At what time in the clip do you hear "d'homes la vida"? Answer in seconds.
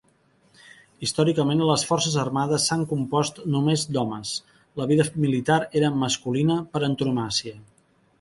3.97-5.05